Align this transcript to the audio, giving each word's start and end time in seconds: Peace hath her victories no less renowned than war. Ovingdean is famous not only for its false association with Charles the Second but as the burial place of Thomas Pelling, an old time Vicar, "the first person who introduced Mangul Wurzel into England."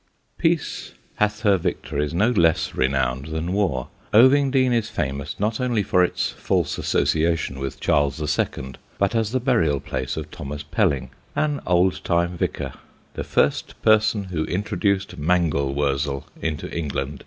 Peace 0.39 0.93
hath 1.17 1.41
her 1.41 1.57
victories 1.57 2.11
no 2.11 2.31
less 2.31 2.73
renowned 2.73 3.27
than 3.27 3.53
war. 3.53 3.89
Ovingdean 4.11 4.73
is 4.73 4.89
famous 4.89 5.39
not 5.39 5.59
only 5.61 5.83
for 5.83 6.03
its 6.03 6.31
false 6.31 6.79
association 6.79 7.59
with 7.59 7.79
Charles 7.79 8.17
the 8.17 8.27
Second 8.27 8.79
but 8.97 9.13
as 9.13 9.29
the 9.31 9.39
burial 9.39 9.79
place 9.79 10.17
of 10.17 10.31
Thomas 10.31 10.63
Pelling, 10.63 11.11
an 11.35 11.61
old 11.67 12.03
time 12.03 12.35
Vicar, 12.35 12.73
"the 13.13 13.23
first 13.23 13.79
person 13.83 14.23
who 14.23 14.43
introduced 14.45 15.19
Mangul 15.19 15.75
Wurzel 15.75 16.25
into 16.41 16.67
England." 16.75 17.19